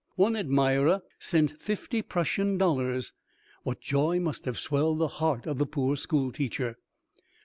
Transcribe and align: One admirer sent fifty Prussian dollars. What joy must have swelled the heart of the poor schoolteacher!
One 0.15 0.35
admirer 0.35 1.03
sent 1.19 1.51
fifty 1.51 2.01
Prussian 2.01 2.57
dollars. 2.57 3.13
What 3.61 3.81
joy 3.81 4.19
must 4.19 4.45
have 4.45 4.57
swelled 4.57 4.97
the 4.97 5.07
heart 5.07 5.45
of 5.45 5.59
the 5.59 5.67
poor 5.67 5.95
schoolteacher! 5.95 6.77